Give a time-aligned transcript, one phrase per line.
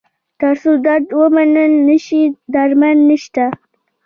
[0.39, 2.21] تر څو درد ومنل نه شي،
[2.53, 3.45] درمل نشته.